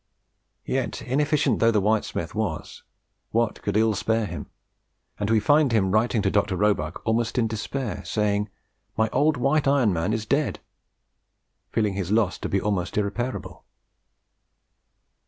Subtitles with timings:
[0.65, 2.81] Yet, inefficient though the whitesmith was,
[3.31, 4.47] Watt could ill spare him,
[5.19, 6.55] and we find him writing to Dr.
[6.55, 8.49] Roebuck almost in despair, saying,
[8.97, 10.59] "My old white iron man is dead!"
[11.71, 13.63] feeling his loss to be almost irreparable.